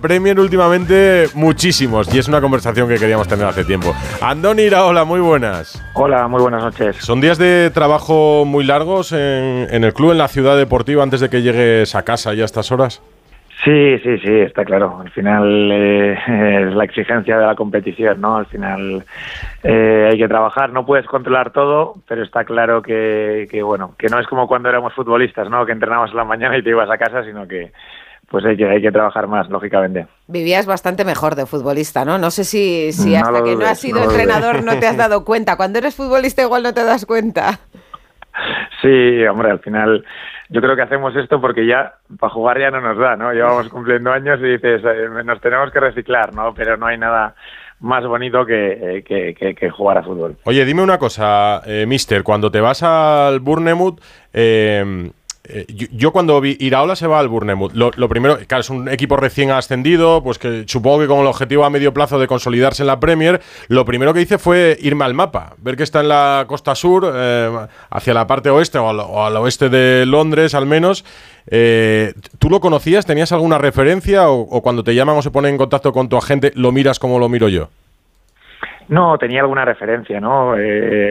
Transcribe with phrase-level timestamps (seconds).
[0.00, 3.94] Premier últimamente muchísimos y es una conversación que queríamos tener hace tiempo.
[4.20, 5.82] Andoni hola, muy buenas.
[5.94, 6.96] Hola, muy buenas noches.
[6.96, 11.28] ¿Son días de trabajo muy largos en, el club, en la ciudad deportiva, antes de
[11.28, 13.02] que llegues a casa ya a estas horas?
[13.64, 14.98] Sí, sí, sí, está claro.
[15.00, 16.12] Al final eh,
[16.68, 18.36] es la exigencia de la competición, ¿no?
[18.38, 19.04] Al final
[19.62, 24.08] eh, hay que trabajar, no puedes controlar todo, pero está claro que, que, bueno, que
[24.08, 25.64] no es como cuando éramos futbolistas, ¿no?
[25.64, 27.72] Que entrenabas en la mañana y te ibas a casa, sino que
[28.32, 30.06] pues hay que, hay que trabajar más, lógicamente.
[30.26, 32.16] Vivías bastante mejor de futbolista, ¿no?
[32.16, 35.58] No sé si, si hasta que no has sido entrenador no te has dado cuenta.
[35.58, 37.60] Cuando eres futbolista igual no te das cuenta.
[38.80, 40.02] Sí, hombre, al final
[40.48, 43.32] yo creo que hacemos esto porque ya para jugar ya no nos da, ¿no?
[43.34, 46.54] Llevamos cumpliendo años y dices, eh, nos tenemos que reciclar, ¿no?
[46.54, 47.34] Pero no hay nada
[47.82, 50.36] más bonito que, eh, que, jugar a fútbol.
[50.44, 54.00] Oye, dime una cosa, eh, Mister, cuando te vas al Burnemouth,
[54.32, 55.10] eh,
[55.54, 59.18] eh, yo, cuando vi Iraola se va al Burnemouth, lo, primero, claro, es un equipo
[59.18, 62.86] recién ascendido, pues que supongo que con el objetivo a medio plazo de consolidarse en
[62.86, 66.46] la Premier, lo primero que hice fue irme al mapa, ver que está en la
[66.48, 67.50] costa sur, eh,
[67.90, 71.04] hacia la parte oeste o al, oeste de Londres al menos.
[71.50, 73.04] Eh, ¿Tú lo conocías?
[73.04, 76.52] ¿Tenías alguna referencia o, cuando te llaman o se ponen en contacto con tu agente,
[76.54, 77.68] lo miras como lo miro yo?
[78.88, 80.54] No, tenía alguna referencia, ¿no?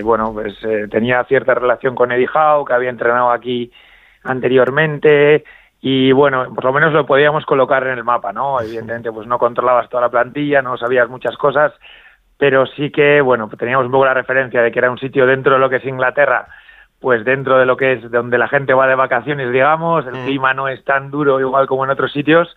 [0.04, 0.56] bueno, pues
[0.90, 3.72] tenía cierta relación con Eddie Howe, que había entrenado aquí
[4.24, 5.44] anteriormente
[5.82, 8.62] y bueno, por lo menos lo podíamos colocar en el mapa, ¿no?
[8.62, 11.74] Evidentemente, pues no controlabas toda la plantilla, no sabías muchas cosas,
[12.38, 15.54] pero sí que, bueno, teníamos un poco la referencia de que era un sitio dentro
[15.54, 16.48] de lo que es Inglaterra,
[17.00, 20.54] pues dentro de lo que es donde la gente va de vacaciones, digamos, el clima
[20.54, 22.56] no es tan duro igual como en otros sitios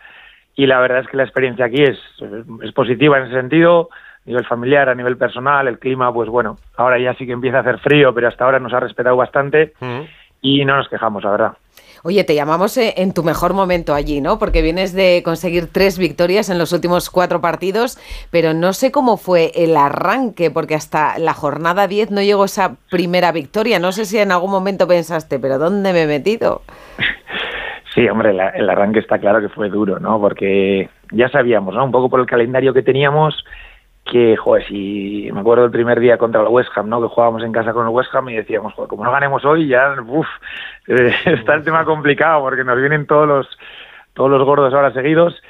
[0.55, 1.98] y la verdad es que la experiencia aquí es,
[2.62, 6.59] es positiva en ese sentido, a nivel familiar, a nivel personal, el clima, pues bueno,
[6.77, 9.73] ahora ya sí que empieza a hacer frío, pero hasta ahora nos ha respetado bastante.
[9.81, 10.03] Mm
[10.45, 11.53] y no nos quejamos, la verdad.
[12.03, 14.39] Oye, te llamamos eh, en tu mejor momento allí, ¿no?
[14.39, 17.98] Porque vienes de conseguir tres victorias en los últimos cuatro partidos,
[18.31, 22.77] pero no sé cómo fue el arranque, porque hasta la jornada 10 no llegó esa
[22.91, 23.78] primera victoria.
[23.78, 26.61] No sé si en algún momento pensaste, pero ¿dónde me he metido?
[27.95, 30.20] Sí, hombre, el arranque está claro que fue duro, ¿no?
[30.20, 31.85] Porque ya sabíamos, ¿no?
[31.85, 33.45] Un poco por el calendario que teníamos,
[34.05, 37.01] que, joder, si me acuerdo el primer día contra el West Ham, ¿no?
[37.01, 39.67] Que jugábamos en casa con el West Ham y decíamos, joder, como no ganemos hoy,
[39.69, 40.27] ya, uff,
[40.89, 43.59] eh, está el tema complicado porque nos vienen todos los,
[44.13, 45.41] todos los gordos ahora seguidos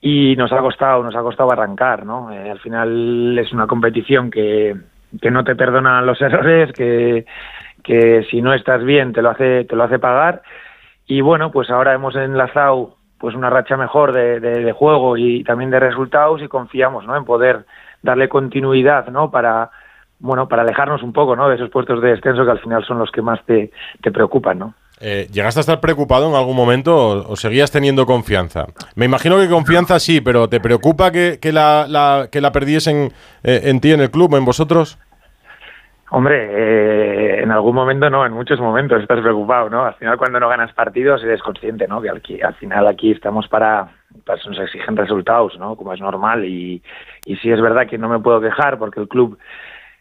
[0.00, 2.32] y nos ha costado, nos ha costado arrancar, ¿no?
[2.32, 4.74] Eh, al final es una competición que,
[5.20, 7.26] que no te perdona los errores, que,
[7.84, 10.40] que si no estás bien te lo hace, te lo hace pagar
[11.06, 15.44] y bueno, pues ahora hemos enlazado pues una racha mejor de, de, de juego y
[15.44, 17.14] también de resultados y confiamos, ¿no?
[17.14, 17.66] En poder
[18.02, 19.30] darle continuidad, ¿no?
[19.30, 19.70] Para,
[20.18, 21.48] bueno, para alejarnos un poco, ¿no?
[21.48, 23.70] De esos puestos de descenso que al final son los que más te,
[24.02, 24.74] te preocupan, ¿no?
[25.02, 28.66] Eh, ¿Llegaste a estar preocupado en algún momento o, seguías teniendo confianza?
[28.96, 33.10] Me imagino que confianza sí, pero ¿te preocupa que, que la, la, que la perdiesen
[33.42, 34.98] eh, en ti, en el club, en vosotros?
[36.10, 39.84] Hombre, eh, en algún momento no, en muchos momentos estás preocupado, ¿no?
[39.84, 42.02] Al final cuando no ganas partidos eres consciente, ¿no?
[42.02, 43.88] Que al final aquí estamos para,
[44.30, 45.76] pues nos exigen resultados, ¿no?
[45.76, 46.82] Como es normal y,
[47.24, 49.38] y sí es verdad que no me puedo quejar porque el club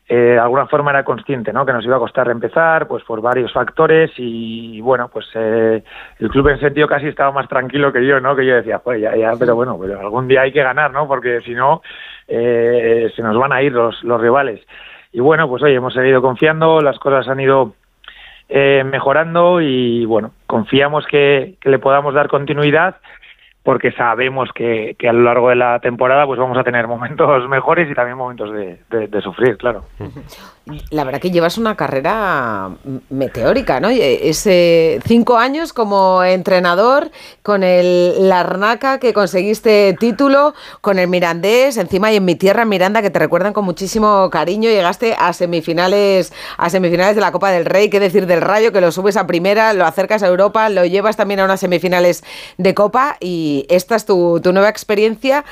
[0.08, 1.68] eh, de alguna forma era consciente, ¿no?
[1.68, 5.84] Que nos iba a costar empezar, pues por varios factores y, bueno, pues eh,
[6.18, 8.36] el club en sentido casi estaba más tranquilo que yo, ¿no?
[8.36, 11.08] Que yo decía, pues ya, ya, pero bueno, pero algún día hay que ganar, ¿no?
[11.08, 11.84] Porque si no
[12.28, 14.66] eh, se nos van a ir los, los rivales.
[15.12, 17.74] Y bueno, pues hoy hemos seguido confiando, las cosas han ido
[18.48, 22.96] eh, mejorando y bueno, confiamos que, que le podamos dar continuidad
[23.70, 27.48] porque sabemos que, que, a lo largo de la temporada pues vamos a tener momentos
[27.50, 29.84] mejores y también momentos de, de, sufrir, claro.
[30.92, 32.70] La verdad que llevas una carrera
[33.10, 33.90] meteórica, ¿no?
[33.90, 37.10] Ese cinco años como entrenador,
[37.42, 43.02] con el Larnaca que conseguiste título, con el Mirandés, encima y en mi tierra Miranda
[43.02, 47.66] que te recuerdan con muchísimo cariño, llegaste a semifinales, a semifinales de la Copa del
[47.66, 50.86] Rey, qué decir del Rayo, que lo subes a primera, lo acercas a Europa, lo
[50.86, 52.24] llevas también a unas semifinales
[52.60, 55.44] de Copa y esta es tu, nueva experiencia.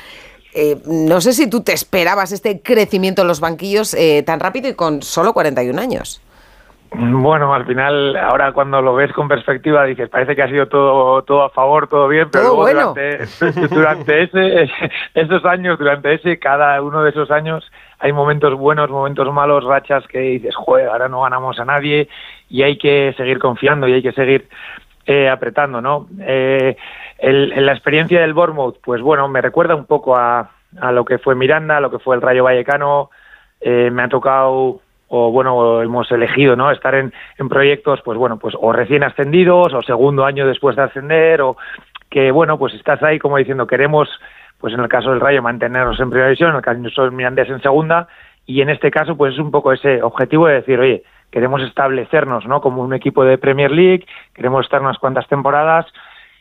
[0.53, 4.69] Eh, no sé si tú te esperabas este crecimiento en los banquillos eh, tan rápido
[4.69, 6.21] y con solo 41 años.
[6.91, 11.21] Bueno, al final, ahora cuando lo ves con perspectiva, dices, parece que ha sido todo,
[11.23, 13.19] todo a favor, todo bien, pero durante,
[13.69, 14.69] durante ese,
[15.13, 20.07] esos años, durante ese, cada uno de esos años, hay momentos buenos, momentos malos, rachas
[20.07, 22.07] que dices, joder, ahora no ganamos a nadie
[22.49, 24.47] y hay que seguir confiando y hay que seguir
[25.07, 26.07] eh, apretando, ¿no?
[26.19, 26.75] Eh,
[27.17, 31.17] el, la experiencia del Bournemouth, pues bueno, me recuerda un poco a, a lo que
[31.17, 33.09] fue Miranda, a lo que fue el Rayo Vallecano.
[33.59, 36.69] Eh, me ha tocado, o bueno, hemos elegido, ¿no?
[36.69, 40.83] Estar en, en proyectos, pues bueno, pues o recién ascendidos, o segundo año después de
[40.83, 41.57] ascender, o
[42.09, 44.09] que bueno, pues estás ahí como diciendo, queremos
[44.59, 47.49] pues en el caso del Rayo mantenernos en primera división, en el caso del Mirandés
[47.49, 48.07] en segunda,
[48.45, 52.45] y en este caso pues es un poco ese objetivo de decir, oye, queremos establecernos
[52.45, 52.61] ¿no?
[52.61, 55.85] como un equipo de Premier League, queremos estar unas cuantas temporadas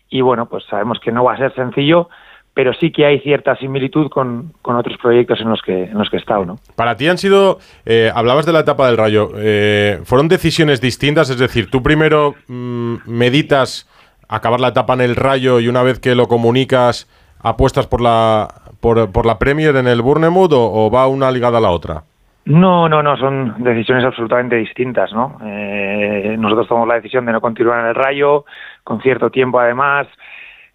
[0.08, 2.08] y bueno, pues sabemos que no va a ser sencillo,
[2.54, 6.16] pero sí que hay cierta similitud con, otros proyectos en los que en los que
[6.16, 6.56] he estado, ¿no?
[6.74, 11.28] Para ti han sido, eh, hablabas de la etapa del Rayo, eh, fueron decisiones distintas,
[11.28, 13.88] es decir, tú primero mm, meditas
[14.28, 17.10] acabar la etapa en el Rayo y una vez que lo comunicas
[17.40, 18.48] apuestas por la
[18.80, 22.04] por, la Premier en el Bournemouth o va una ligada a la otra.
[22.46, 25.36] No, no, no, son decisiones absolutamente distintas, ¿no?
[25.44, 28.44] Eh, nosotros tomamos la decisión de no continuar en el Rayo,
[28.84, 30.06] con cierto tiempo además.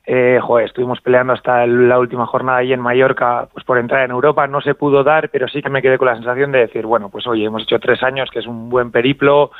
[0.05, 4.11] Eh, joder, estuvimos peleando hasta la última jornada ahí en Mallorca, pues por entrar en
[4.11, 6.85] Europa, no se pudo dar, pero sí que me quedé con la sensación de decir,
[6.85, 9.51] bueno, pues oye, hemos hecho tres años, que es un buen periplo,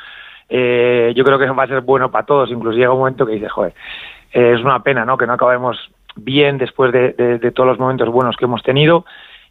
[0.50, 3.34] eh, yo creo que va a ser bueno para todos, incluso llega un momento que
[3.34, 3.72] dices, joder,
[4.32, 5.16] es una pena, ¿no?
[5.16, 5.78] Que no acabemos
[6.16, 9.06] bien después de, de todos los momentos buenos que hemos tenido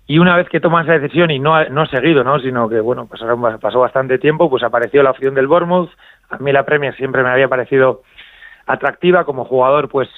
[0.07, 2.39] y una vez que toman esa decisión y no, no seguido, ¿no?
[2.39, 5.89] sino que bueno, pasó bastante tiempo, pues apareció la opción del Bournemouth.
[6.30, 8.01] A mí la Premier siempre me había parecido
[8.65, 10.09] atractiva como jugador, pues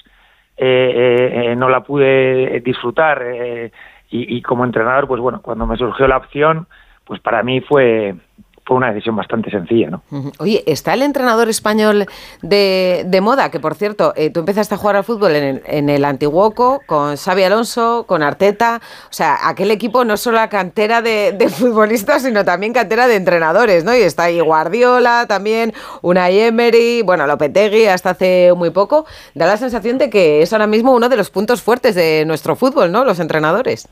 [0.58, 3.24] eh, eh, eh, no la pude disfrutar
[4.10, 6.68] y, y, como entrenador, pues bueno, cuando me surgió la opción,
[7.06, 8.16] pues para mí fue
[8.65, 10.04] fue una decisión bastante sencilla, ¿no?
[10.39, 12.06] Oye, ¿está el entrenador español
[12.42, 13.51] de, moda?
[13.51, 16.81] Que, por cierto, eh, tú empezaste a jugar al fútbol en el, en el Antiguoco,
[16.86, 18.81] con Xavi Alonso, con Arteta.
[19.10, 23.95] O sea, aquel equipo no solo cantera de, futbolistas, sino también cantera de entrenadores, ¿no?
[23.95, 29.06] Y está ahí Guardiola también, Unai Emery, bueno, Lopetegui hasta hace muy poco.
[29.36, 32.56] Da la sensación de que es ahora mismo uno de los puntos fuertes de nuestro
[32.56, 33.04] fútbol, ¿no?
[33.04, 33.89] Los entrenadores.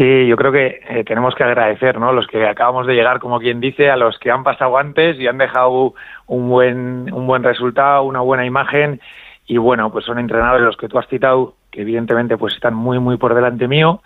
[0.00, 2.14] Sí, yo creo que eh, tenemos que agradecer, ¿no?
[2.14, 5.26] Los que acabamos de llegar, como quien dice, a los que han pasado antes y
[5.26, 5.92] han dejado
[6.26, 8.98] un buen, un buen resultado, una buena imagen.
[9.46, 12.98] Y bueno, pues son entrenadores los que tú has citado, que evidentemente pues están muy,
[12.98, 14.00] muy por delante mío,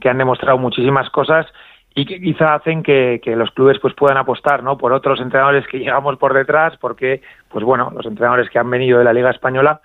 [0.00, 1.46] que han demostrado muchísimas cosas
[1.94, 4.78] y que quizá hacen que, los clubes pues puedan apostar, ¿no?
[4.78, 7.20] Por otros entrenadores que llegamos por detrás, porque,
[7.50, 9.82] pues bueno, los entrenadores que han venido de la Liga Española,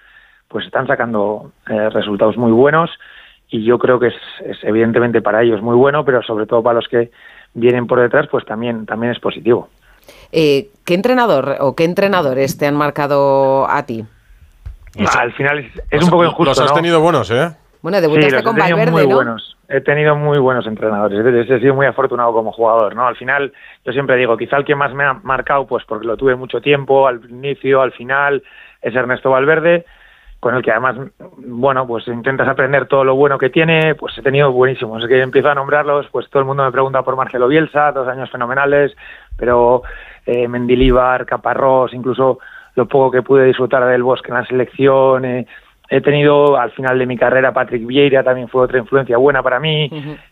[0.47, 2.91] pues están sacando eh, resultados muy buenos
[3.49, 4.15] y yo creo que es,
[4.63, 7.11] evidentemente para ellos muy bueno, pero sobre todo para los que
[7.53, 9.69] vienen por detrás, pues también, también es positivo.
[10.31, 14.05] Eh, ¿Qué entrenador o qué entrenadores te han marcado a ti?
[15.17, 15.59] al final
[15.89, 16.61] es, un poco injusto.
[16.61, 17.51] Los has tenido buenos, ¿eh?
[17.81, 19.55] Bueno, debutaste con Valverde, muy Buenos.
[19.69, 21.47] He tenido muy buenos entrenadores.
[21.47, 23.07] He sido muy afortunado como jugador, ¿no?
[23.07, 23.53] Al final,
[23.85, 26.59] yo siempre digo, quizá el que más me ha marcado, pues porque lo tuve mucho
[26.59, 28.41] tiempo, al inicio, al final,
[28.81, 29.85] es Ernesto Valverde
[30.39, 30.95] con el que además,
[31.37, 35.03] bueno, pues intentas aprender todo lo bueno que tiene, pues he tenido buenísimos.
[35.03, 38.07] Es que empiezo a nombrarlos, pues todo el mundo me pregunta por Marcelo Bielsa, dos
[38.07, 38.95] años fenomenales,
[39.37, 39.83] pero
[40.25, 42.39] eh, Mendilíbar, Caparrós, incluso
[42.75, 45.45] lo poco que pude disfrutar del Bosque en la selección, eh,
[45.89, 49.59] he tenido al final de mi carrera Patrick Vieira, también fue otra influencia buena para
[49.59, 49.89] mí.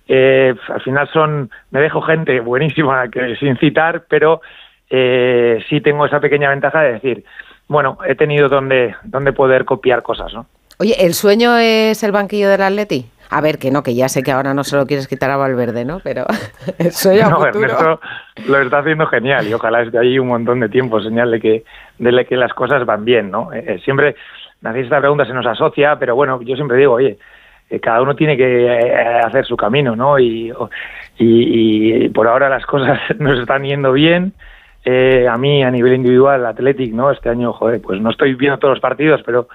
[0.08, 4.42] eh, al final son, me dejo gente buenísima que sin citar, pero
[4.90, 7.26] eh, sí tengo esa pequeña ventaja de decir,
[7.68, 10.46] bueno, he tenido donde, donde poder copiar cosas, ¿no?
[10.80, 13.10] Oye, ¿el sueño es el banquillo del Atleti?
[13.30, 15.38] A ver, que no, que ya sé que ahora no se lo quieres quitar a
[15.38, 16.00] Valverde, ¿no?
[16.04, 16.26] Pero
[16.78, 18.00] el sueño no, futuro...
[18.48, 21.64] lo está haciendo genial y ojalá esté ahí un montón de tiempo, señal de que,
[21.98, 23.52] de que las cosas van bien, ¿no?
[23.54, 24.16] Eh, eh, siempre,
[24.62, 27.18] nadie esta pregunta se nos asocia, pero bueno, yo siempre digo, oye,
[27.70, 30.18] eh, cada uno tiene que hacer su camino, ¿no?
[30.20, 30.54] Y,
[31.18, 34.34] y, y por ahora las cosas nos están yendo bien,
[34.90, 37.12] eh, a mí a nivel individual, Athletic, ¿no?
[37.12, 39.50] Este año, joder, pues no estoy viendo todos los partidos, pero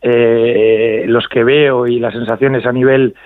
[0.00, 3.16] eh, los que veo y las sensaciones a nivel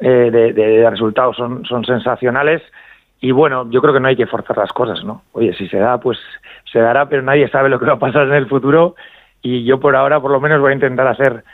[0.00, 2.62] eh, de, resultados son, son sensacionales.
[3.20, 5.22] Y bueno, yo creo que no hay que forzar las cosas, ¿no?
[5.30, 6.18] Oye, si se da, pues
[6.72, 8.96] se dará, pero nadie sabe lo que va a pasar en el futuro.
[9.40, 11.44] Y yo por ahora, por lo menos, voy a intentar hacer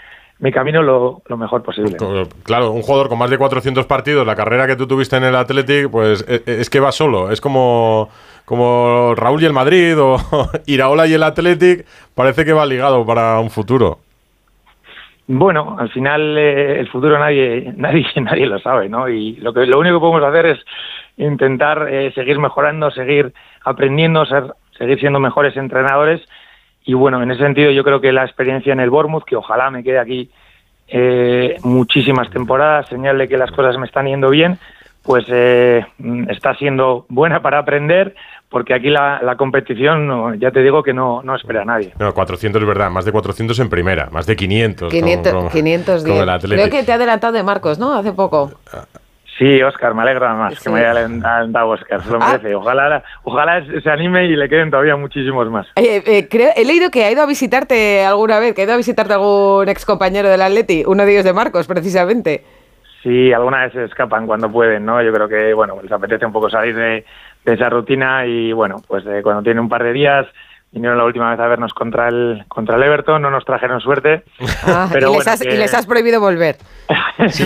[0.40, 1.96] mi camino lo, lo, mejor posible.
[2.44, 5.36] Claro, un jugador con más de 400 partidos, la carrera que tú tuviste en el
[5.36, 7.30] Athletic, pues e, e, es, que va solo.
[7.30, 8.08] Es como,
[8.46, 10.16] como Raúl y el Madrid o
[10.66, 13.98] Iraola y el Athletic, parece que va ligado para un futuro.
[15.26, 19.08] Bueno, al final eh, el futuro nadie, nadie, nadie lo sabe, ¿no?
[19.08, 20.58] Y lo que lo único que podemos hacer es
[21.18, 23.32] intentar eh, seguir mejorando, seguir
[23.64, 24.44] aprendiendo, ser,
[24.76, 26.22] seguir siendo mejores entrenadores
[26.90, 29.70] y bueno, en ese sentido yo creo que la experiencia en el Bournemouth, que ojalá
[29.70, 30.28] me quede aquí
[30.88, 34.58] eh, muchísimas temporadas, señal de que las cosas me están yendo bien,
[35.04, 35.86] pues eh,
[36.28, 38.16] está siendo buena para aprender,
[38.48, 41.92] porque aquí la, competición, ya te digo que no, no espera a nadie.
[41.96, 44.92] No, 400 es verdad, más de 400 en primera, más de 500.
[44.92, 46.42] 500, 510.
[46.42, 47.94] Creo que te ha adelantado de Marcos, ¿no?
[47.94, 48.50] Hace poco.
[49.40, 52.32] Sí, Oscar, me alegra más que me haya alentado Oscar, se lo ah.
[52.32, 52.54] merece.
[52.54, 55.66] Ojalá, ojalá se anime y le queden todavía muchísimos más.
[55.76, 58.74] Eh, eh, creo, he leído que ha ido a visitarte alguna vez, que ha ido
[58.74, 62.44] a visitarte algún ex compañero del Atleti, uno de ellos de Marcos, precisamente.
[63.02, 65.02] Sí, alguna vez se escapan cuando pueden, ¿no?
[65.02, 67.06] Yo creo que, bueno, les apetece un poco salir de,
[67.46, 70.26] esa rutina y, bueno, pues eh, cuando tienen un par de días,
[70.72, 74.22] vinieron la última vez a vernos contra el contra el Everton, no nos trajeron suerte.
[74.64, 75.16] Ah, pero y,
[75.56, 76.56] les has, prohibido volver.
[77.28, 77.44] si,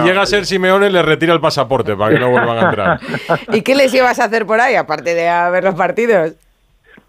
[0.00, 3.00] llega a ser Simeone, les retira el pasaporte para que no vuelvan a entrar.
[3.52, 6.34] ¿Y qué les ibas a hacer por ahí, aparte de ver los partidos?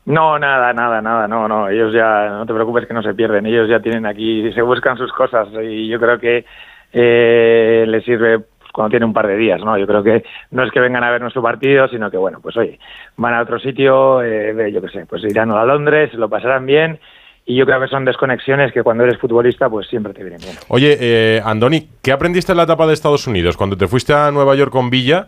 [0.06, 3.46] No, nada, nada, nada, no, no, ellos ya, no te preocupes que no se pierden,
[3.46, 6.46] ellos ya tienen aquí, se buscan sus cosas y yo creo que
[6.92, 8.40] eh, les sirve
[8.80, 9.78] cuando tiene un par de días, ¿no?
[9.78, 12.56] Yo creo que no es que vengan a ver nuestro partido, sino que, bueno, pues
[12.56, 12.80] oye,
[13.18, 16.98] van a otro sitio, eh, yo qué sé, pues irán a Londres, lo pasarán bien
[17.46, 20.54] y yo creo que son desconexiones que cuando eres futbolista pues siempre te vienen bien.
[20.70, 23.58] Oye, eh, Andoni, ¿qué aprendiste en la etapa de Estados Unidos?
[23.58, 25.28] Cuando te fuiste a Nueva York con Villa,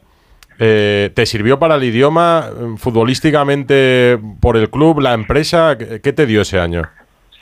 [0.57, 2.45] eh, ¿te sirvió para el idioma
[2.77, 5.77] futbolísticamente por el club, la empresa?
[5.77, 6.83] ¿Qué te dio ese año?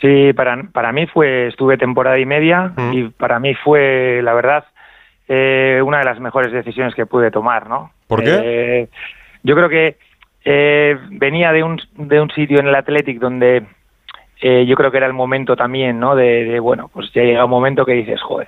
[0.01, 4.63] Sí, para, para mí fue, estuve temporada y media y para mí fue, la verdad,
[5.31, 7.91] eh, una de las mejores decisiones que pude tomar, ¿no?
[8.07, 8.39] ¿Por qué?
[8.43, 8.87] Eh,
[9.43, 9.95] yo creo que
[10.43, 13.63] eh, venía de un, de un sitio en el Athletic donde
[14.41, 16.15] yo creo que era el momento también, ¿no?
[16.15, 18.47] De, bueno, pues ya llega un momento que dices, joder,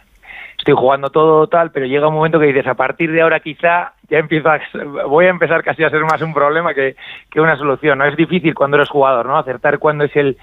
[0.57, 3.93] estoy jugando todo tal, pero llega un momento que dices, a partir de ahora quizá
[4.09, 4.59] ya empiezo a,
[5.05, 6.95] voy a empezar casi a ser más un problema que,
[7.29, 8.05] que una solución, ¿no?
[8.05, 9.37] Es difícil cuando eres jugador, ¿no?
[9.37, 10.37] Acertar cuándo es el,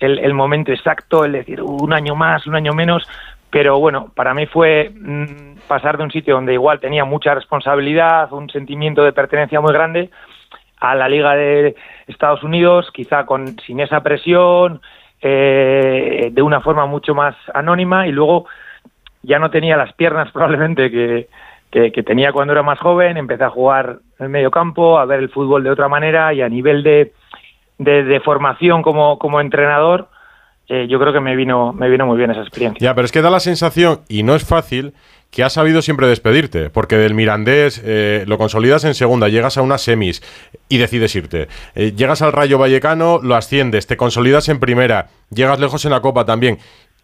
[0.00, 3.08] el, el, momento exacto, el decir un año más, un año menos,
[3.50, 8.32] pero bueno, para mí fue mm, pasar de un sitio donde igual tenía mucha responsabilidad,
[8.32, 10.10] un sentimiento de pertenencia muy grande,
[10.80, 11.76] a la Liga de
[12.06, 14.80] Estados Unidos, quizá con sin esa presión,
[15.20, 18.46] eh, de una forma mucho más anónima y luego
[19.22, 21.28] ya no tenía las piernas probablemente que,
[22.04, 25.28] tenía cuando era más joven, empecé a jugar en el medio campo, a ver el
[25.28, 27.12] fútbol de otra manera y a nivel de,
[27.78, 30.08] de, formación como entrenador,
[30.72, 32.78] eh, yo creo que me vino, me vino muy bien esa experiencia.
[32.80, 34.94] Ya, pero es que da la sensación, y no es fácil,
[35.32, 39.62] que has sabido siempre despedirte, porque del Mirandés eh, lo consolidas en segunda, llegas a
[39.62, 40.22] unas semis
[40.68, 41.48] y decides irte.
[41.74, 46.00] Eh, llegas al Rayo Vallecano, lo asciendes, te consolidas en primera, llegas lejos en la
[46.00, 46.58] Copa también.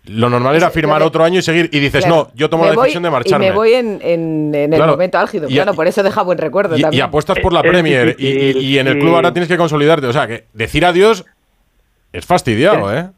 [0.04, 3.02] Lo normal era firmar otro año y seguir, y dices, no, yo tomo la decisión
[3.02, 3.46] de marcharme.
[3.46, 7.00] Y me voy en, el momento álgido, claro, por eso deja buen recuerdo y, también.
[7.00, 10.06] Y apuestas por la Premier, y, en el club ahora tienes que consolidarte.
[10.06, 11.24] O sea, que decir adiós
[12.12, 13.08] es fastidiado, ¿eh?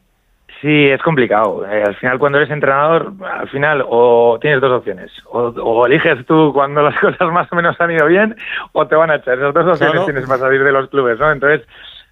[0.61, 1.65] Sí, es complicado.
[1.65, 5.11] Eh, al final, cuando eres entrenador, al final o tienes dos opciones.
[5.31, 8.35] O, eliges tú cuando las cosas más o menos han ido bien,
[8.73, 9.37] o te van a echar.
[9.37, 11.31] Esas dos opciones tienes para salir de los clubes, ¿no?
[11.31, 11.65] Entonces,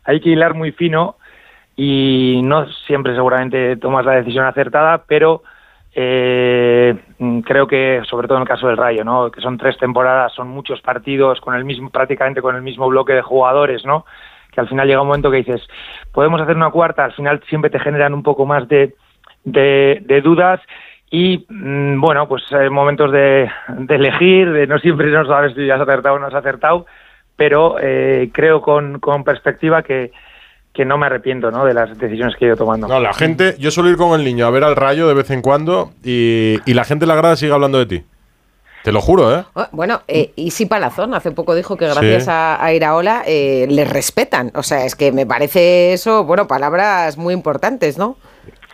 [0.06, 1.16] hay que hilar muy fino
[1.76, 5.44] y no siempre seguramente tomas la decisión acertada, pero
[5.94, 6.96] eh,
[7.44, 9.30] creo que, sobre todo en el caso del Rayo, ¿no?
[9.30, 13.14] Que son tres temporadas, son muchos partidos con el mismo, prácticamente con el mismo bloque
[13.14, 14.06] de jugadores, ¿no?
[14.52, 15.62] Que al final llega un momento que dices,
[16.12, 18.96] podemos hacer una cuarta, al final siempre te generan un poco más de,
[19.44, 20.60] de, dudas
[21.10, 23.50] y mm, bueno, pues hay momentos de,
[23.90, 26.86] elegir, de no siempre no sabes si has acertado o no has acertado,
[27.36, 30.12] pero eh, creo con, con perspectiva que,
[30.74, 31.66] que no me arrepiento ¿no?
[31.66, 32.88] de las decisiones que he ido tomando.
[32.88, 35.30] No, la gente, yo suelo ir con el niño a ver al rayo de vez
[35.32, 38.04] en cuando y, y la gente en la grada sigue hablando de ti.
[38.88, 39.44] Te lo juro, ¿eh?
[39.54, 44.50] Oh, bueno, eh, Isi Palazón hace poco dijo que gracias a, Iraola eh, les respetan.
[44.56, 48.16] O sea, es que me parece eso, bueno, palabras muy importantes, ¿no?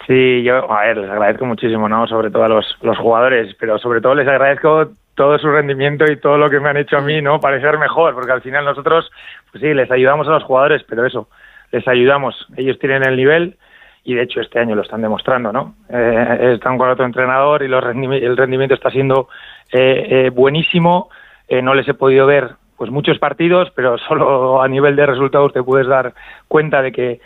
[0.05, 2.05] Sí, yo, a ver, les agradezco muchísimo, ¿no?
[2.05, 6.17] Sobre todo a los, los jugadores, pero sobre todo les agradezco todo su rendimiento y
[6.17, 7.39] todo lo que me han hecho a mí, ¿no?
[7.39, 9.09] Parecer mejor, porque al final nosotros,
[9.51, 11.27] pues sí, les ayudamos a los jugadores, pero eso,
[11.71, 12.35] les ayudamos.
[12.55, 13.57] Ellos tienen el nivel
[14.03, 15.73] y de hecho este año lo están demostrando, ¿no?
[15.89, 19.27] Eh, están con otro entrenador y los el rendimiento está siendo
[19.73, 21.09] eh, eh, buenísimo.
[21.47, 25.51] Eh, no les he podido ver pues muchos partidos, pero solo a nivel de resultados
[25.51, 26.13] te puedes dar
[26.47, 27.19] cuenta de que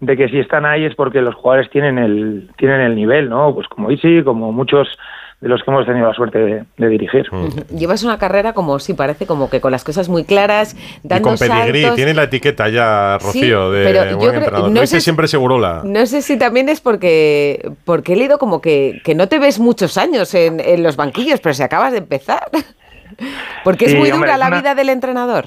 [0.00, 3.54] de que si están ahí es porque los jugadores tienen el tienen el nivel, ¿no?
[3.54, 4.88] Pues como Isi, como muchos
[5.40, 7.26] de los que hemos tenido la suerte de, dirigir.
[7.32, 7.76] Mm.
[7.76, 11.36] Llevas una carrera como sí parece como que con las cosas muy claras, dando y
[11.36, 14.70] con pedigrí, tiene la etiqueta ya Rocío de buen entrenador.
[14.70, 15.26] No sé, siempre
[15.60, 15.82] la.
[15.84, 19.58] No sé si también es porque porque he leído como que, que no te ves
[19.58, 22.42] muchos años en, en los banquillos, pero si acabas de empezar.
[23.64, 25.46] porque es muy dura la vida del entrenador.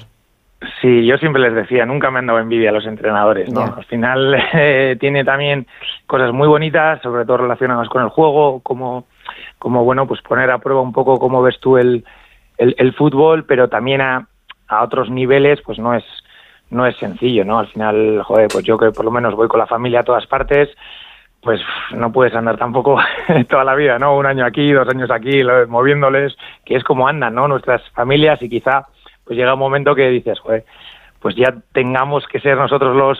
[0.80, 3.74] Sí, yo siempre les decía, nunca me han dado envidia a los entrenadores, ¿no?
[3.76, 5.66] Al final eh, tiene también
[6.06, 9.04] cosas muy bonitas, sobre todo relacionadas con el juego, como
[9.58, 12.04] como bueno, pues poner a prueba un poco cómo ves tú el,
[12.58, 14.26] el, fútbol, pero también a,
[14.68, 16.04] a, otros niveles, pues no es,
[16.70, 17.58] no es sencillo, ¿no?
[17.58, 20.26] Al final, joder, pues yo que por lo menos voy con la familia a todas
[20.26, 20.68] partes,
[21.44, 21.60] pues
[21.92, 22.98] no puedes andar tampoco
[23.48, 24.16] toda la vida, ¿no?
[24.16, 27.46] Un año aquí, dos años aquí, moviéndoles, que es como andan, ¿no?
[27.46, 28.86] Nuestras familias y quizá
[29.24, 30.64] pues llega un momento que dices, joder,
[31.20, 33.18] pues ya tengamos que ser nosotros los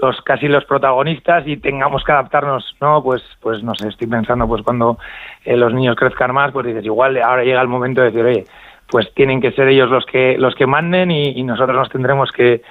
[0.00, 3.02] los casi los protagonistas y tengamos que adaptarnos, ¿no?
[3.02, 4.98] Pues, pues no sé, estoy pensando, pues cuando
[5.44, 8.44] eh, los niños crezcan más, pues dices, igual ahora llega el momento de decir, oye,
[8.90, 12.62] pues tienen que ser ellos los que los que manden y, nosotros nos tendremos que,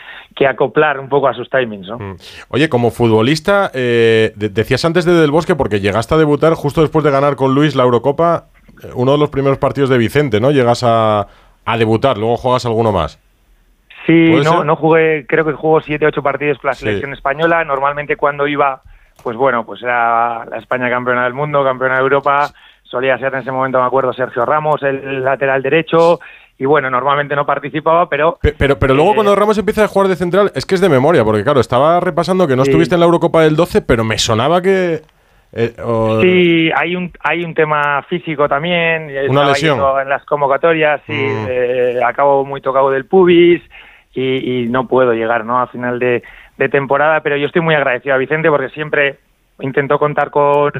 [0.47, 1.87] acoplar un poco a sus timings.
[1.87, 1.97] ¿no?
[1.97, 2.15] Mm.
[2.49, 7.03] Oye, como futbolista, eh, decías antes de Del Bosque, porque llegaste a debutar justo después
[7.03, 8.47] de ganar con Luis la Eurocopa,
[8.83, 10.51] eh, uno de los primeros partidos de Vicente, ¿no?
[10.51, 11.27] Llegas a,
[11.65, 13.19] a debutar, luego juegas alguno más.
[14.09, 17.63] Sí, no, no jugué, creo que jugó siete, ocho partidos con la selección española.
[17.63, 18.81] Normalmente cuando iba,
[19.21, 22.49] pues bueno, pues era la España campeona del mundo, campeona de Europa.
[22.81, 26.19] Solía ser en ese momento, me acuerdo, Sergio Ramos, el lateral derecho.
[26.57, 28.39] Y bueno, normalmente no participaba, pero...
[28.57, 30.89] Pero, pero, luego eh, cuando Ramos empieza a jugar de central, es que es de
[30.89, 34.17] memoria, porque claro, estaba repasando que no estuviste en la Eurocopa del 12, pero me
[34.17, 35.01] sonaba que...
[35.53, 35.73] Eh,
[36.21, 39.09] sí, hay un, hay un tema físico también.
[39.29, 39.79] Una lesión.
[40.01, 41.45] En las convocatorias, sí, mm.
[41.47, 43.61] eh, acabo muy tocado del pubis
[44.13, 45.59] y, no puedo llegar ¿no?
[45.59, 46.23] a final de,
[46.71, 49.17] temporada, pero yo estoy muy agradecido a Vicente porque siempre
[49.61, 50.71] intentó contar con,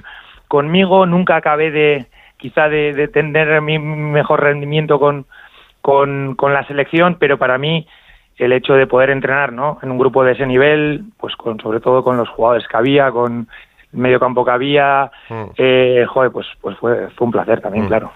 [0.47, 5.25] conmigo, nunca acabé de quizá de, tener mi mejor rendimiento con,
[5.81, 7.87] con, con, la selección, pero para mí
[8.37, 9.79] el hecho de poder entrenar ¿no?
[9.81, 13.11] en un grupo de ese nivel, pues con, sobre todo con los jugadores que había,
[13.11, 13.47] con
[13.93, 15.43] el medio campo que había, mm.
[15.57, 17.87] eh, joder, pues, pues fue, fue un placer también, mm.
[17.87, 18.11] claro.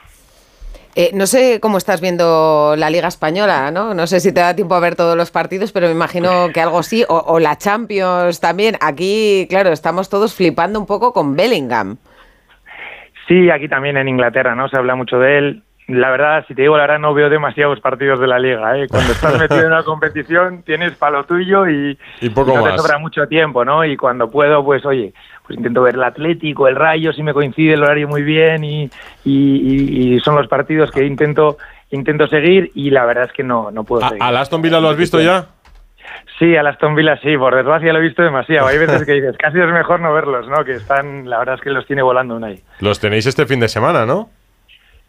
[0.95, 3.95] Eh, no sé cómo estás viendo la Liga Española, ¿no?
[3.95, 6.61] No sé si te da tiempo a ver todos los partidos, pero me imagino que
[6.61, 8.75] algo sí, o, la Champions también.
[8.79, 11.97] Aquí, claro, estamos todos flipando un poco con Bellingham.
[13.27, 14.69] Sí, aquí también en Inglaterra, ¿no?
[14.69, 15.63] Se habla mucho de él.
[15.87, 18.77] La verdad, si te digo la verdad, no veo demasiados partidos de la liga.
[18.77, 18.87] ¿eh?
[18.87, 21.97] Cuando estás metido en una competición, tienes palo tuyo y,
[22.33, 23.83] poco no te sobra mucho tiempo, ¿no?
[23.83, 25.13] Y cuando puedo, pues oye,
[25.45, 28.89] pues intento ver el Atlético, el Rayo, si me coincide el horario muy bien y,
[29.25, 31.57] y, son los partidos que intento
[31.91, 34.23] intento seguir y la verdad es que no, no puedo seguir.
[34.23, 35.47] ¿Al Aston Villa lo has visto ya?
[36.39, 38.67] Sí, al Aston Villa sí, por desgracia lo he visto demasiado.
[38.67, 40.63] Hay veces que dices, casi es mejor no verlos, ¿no?
[40.63, 42.61] Que están, la verdad es que los tiene volando un ahí.
[42.79, 44.29] Los tenéis este fin de semana, ¿no?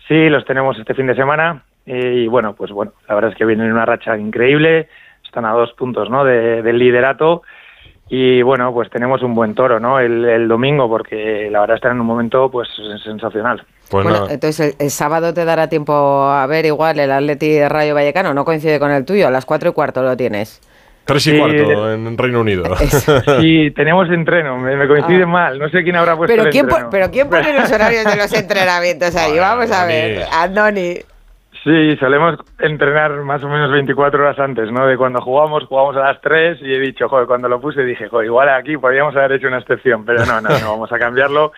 [0.08, 3.44] Sí, los tenemos este fin de semana y bueno, pues bueno, la verdad es que
[3.44, 4.88] vienen en una racha increíble,
[5.24, 6.24] están a dos puntos, ¿no?
[6.24, 7.42] del liderato
[8.08, 9.98] y bueno, pues tenemos un buen toro, ¿no?
[9.98, 12.68] El, domingo, porque la verdad está en un momento pues
[13.02, 13.64] sensacional.
[13.90, 18.34] Pues bueno, entonces el, sábado te dará tiempo a ver igual el Atleti Rayo Vallecano,
[18.34, 20.60] no coincide con el tuyo, a las cuatro y cuarto lo tienes.
[21.04, 22.64] Tres y cuarto en Reino Unido.
[23.40, 25.26] Sí, tenemos entreno, me, coincide ah.
[25.26, 28.16] mal, no sé quién habrá puesto pero el quién Pero ¿quién pone los horarios de
[28.16, 29.38] los entrenamientos ahí?
[29.38, 30.96] Vamos a ver, Andoni.
[31.62, 34.86] Sí, solemos entrenar más o menos 24 horas antes, ¿no?
[34.86, 38.08] De cuando jugamos, jugamos a las 3 y he dicho, joder, cuando lo puse dije,
[38.08, 41.52] joder, igual aquí podríamos haber hecho una excepción, pero no, no, no vamos a cambiarlo.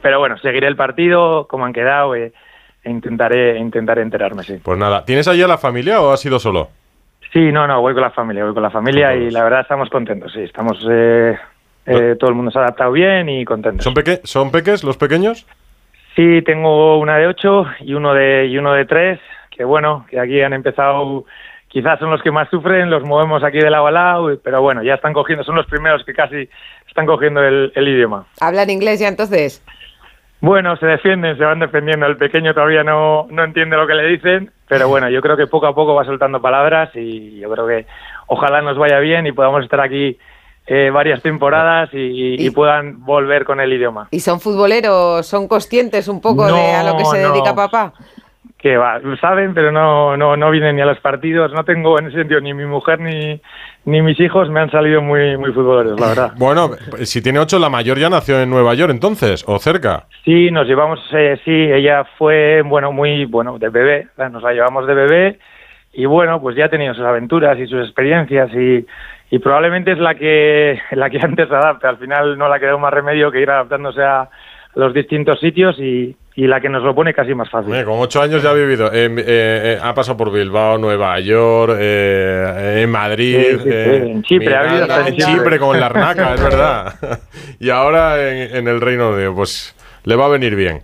[0.00, 2.32] Pero bueno, seguiré el partido, como han quedado, eh,
[2.84, 4.60] e intentaré, intentaré enterarme, sí.
[4.62, 6.68] Pues nada, ¿tienes allí a la familia o has ido solo?
[7.32, 9.88] Sí, no, no, voy con la familia, voy con la familia y la verdad estamos
[9.90, 10.84] contentos, sí, estamos...
[10.90, 11.38] Eh,
[11.86, 13.82] eh, todo el mundo se ha adaptado bien y contentos.
[13.82, 15.46] ¿Son, peque ¿Son peques los pequeños?
[16.14, 19.18] Sí, tengo una de 8 y uno de, y uno de 3
[19.60, 21.26] que bueno, que aquí han empezado,
[21.68, 24.82] quizás son los que más sufren, los movemos aquí de lado a lado, pero bueno,
[24.82, 26.48] ya están cogiendo, son los primeros que casi
[26.88, 28.24] están cogiendo el, idioma.
[28.40, 29.62] ¿Hablan inglés ya entonces?
[30.40, 32.06] Bueno, se defienden, se van defendiendo.
[32.06, 35.48] El pequeño todavía no, no entiende lo que le dicen, pero bueno, yo creo que
[35.48, 37.86] poco a poco va soltando palabras y yo creo que
[38.28, 40.16] ojalá nos vaya bien y podamos estar aquí
[40.64, 44.06] eh, varias temporadas y, puedan volver con el idioma.
[44.12, 45.26] ¿Y son futboleros?
[45.26, 47.94] ¿Son conscientes un poco de a lo que se dedica papá?
[48.60, 51.52] Que va, saben, pero no, no, no vienen ni a los partidos.
[51.52, 53.40] No tengo en ese sentido ni mi mujer ni,
[53.86, 56.32] ni mis hijos me han salido muy, muy futboleros, la verdad.
[56.38, 56.70] Bueno,
[57.04, 60.04] si tiene ocho, la mayor ya nació en Nueva York entonces, o cerca.
[60.24, 64.86] Sí, nos llevamos, eh, sí, ella fue, bueno, muy, bueno, de bebé, nos la llevamos
[64.86, 65.38] de bebé
[65.92, 68.86] y bueno, pues ya ha tenido sus aventuras y sus experiencias y,
[69.30, 71.88] y probablemente es la que, la que antes adapta.
[71.88, 74.28] Al final no la quedó más remedio que ir adaptándose a
[74.74, 77.84] los distintos sitios y, y la que nos lo pone casi más fácil.
[77.84, 82.80] con ocho años ya ha vivido, eh, eh, ha pasado por Bilbao, Nueva York, eh,
[82.82, 86.94] en Madrid, en Chipre, ha vivido en Chipre con la Arnaca, es verdad.
[87.58, 90.82] y ahora en, el Reino Unido, pues le va a venir bien.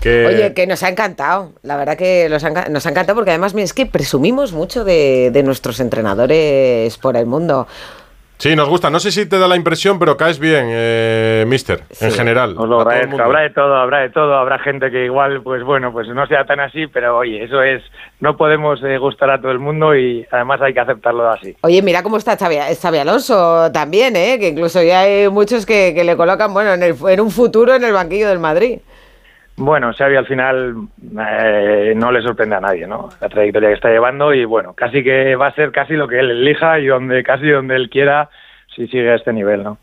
[0.00, 1.52] Oye, que nos ha encantado.
[1.62, 5.30] La verdad que nos ha, nos ha encantado porque además es que presumimos mucho de,
[5.32, 7.66] de nuestros entrenadores por el mundo.
[8.38, 8.88] Sí, nos gusta.
[8.88, 12.54] No sé si te da la impresión, pero caes bien, eh, mister, en general.
[12.56, 14.34] habrá de todo, habrá de todo.
[14.34, 17.82] Habrá gente que igual, pues bueno, pues no sea tan así, pero oye, eso es,
[18.20, 21.56] no podemos eh, gustar a todo el mundo y además hay que aceptarlo así.
[21.62, 24.38] Oye, mira cómo está Xavi, Alonso también, ¿eh?
[24.38, 27.82] que incluso ya hay muchos que, le colocan, bueno, en, el, en un futuro en
[27.82, 28.78] el banquillo del Madrid.
[29.58, 30.74] Bueno, Xavi al final
[31.20, 33.08] eh, no le sorprende a nadie, ¿no?
[33.20, 36.20] La trayectoria que está llevando y bueno, casi que va a ser casi lo que
[36.20, 38.30] él elija y donde casi donde él quiera
[38.74, 39.78] si sigue a este nivel, ¿no?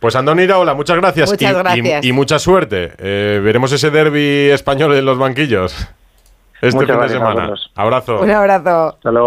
[0.00, 1.30] Pues Andoni Iraola, muchas gracias.
[1.30, 2.04] Muchas y, gracias.
[2.04, 2.92] y- y mucha suerte.
[2.98, 5.72] Eh, veremos ese derby español en los banquillos
[6.60, 7.54] este Muchas fin de semana.
[7.76, 8.20] Abrazo.
[8.20, 8.88] Un abrazo.
[8.96, 9.22] Hasta luego.